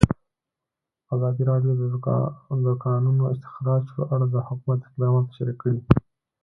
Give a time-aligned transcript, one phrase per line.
[1.15, 1.81] ازادي راډیو د
[2.65, 5.79] د کانونو استخراج په اړه د حکومت اقدامات تشریح کړي.